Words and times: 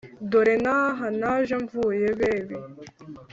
dore 0.29 0.55
n’aha 0.63 1.05
naje 1.19 1.55
mvuye 1.63 2.07
bebi 2.19 2.57